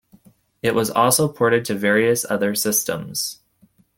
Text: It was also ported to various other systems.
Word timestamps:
It 0.63 0.73
was 0.73 0.89
also 0.89 1.27
ported 1.31 1.63
to 1.65 1.75
various 1.75 2.25
other 2.27 2.55
systems. 2.55 3.37